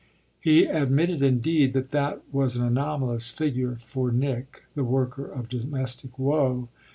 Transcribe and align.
He 0.39 0.63
admitted 0.65 1.21
indeed 1.21 1.73
that 1.73 1.91
that 1.91 2.23
was 2.31 2.55
an 2.55 2.63
anomalous 2.63 3.29
figure 3.29 3.75
for 3.75 4.11
Nick, 4.11 4.63
the 4.73 4.83
worker 4.83 5.27
of 5.27 5.47
domestic 5.47 6.17
woe. 6.17 6.69